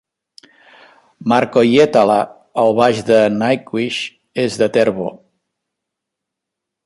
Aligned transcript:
Marco 1.33 1.61
Hietala, 1.67 2.15
el 2.63 2.73
baix 2.79 3.03
de 3.11 3.21
Nightwish 3.35 3.99
és 4.45 4.59
de 4.63 4.69
Tervo. 4.79 5.11